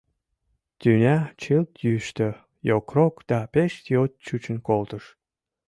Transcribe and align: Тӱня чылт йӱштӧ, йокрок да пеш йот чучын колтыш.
Тӱня 0.79 1.17
чылт 1.41 1.71
йӱштӧ, 1.83 2.29
йокрок 2.69 3.15
да 3.29 3.39
пеш 3.53 3.73
йот 3.93 4.11
чучын 4.25 4.57
колтыш. 4.67 5.05